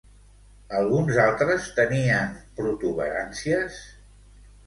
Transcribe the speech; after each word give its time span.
Alguns 0.77 1.17
altres 1.23 1.67
tenien 1.79 2.33
protuberàncies? 2.61 3.77